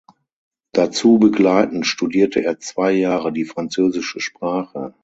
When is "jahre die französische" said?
2.91-4.19